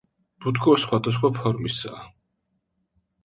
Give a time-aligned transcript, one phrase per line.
[0.45, 2.01] ბუტკო სხვადასხვა ფორმისაა.